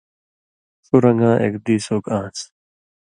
ݜُو 0.85 0.95
رن٘گاں 1.03 1.35
ایک 1.43 1.53
دیس 1.65 1.85
اوک 1.91 2.05
آن٘س۔ 2.17 2.37